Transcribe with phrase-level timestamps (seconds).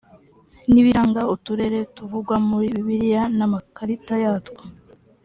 [0.71, 4.63] n ibiranga uturere tuvugwa muri bibiliya n amakarita yatwo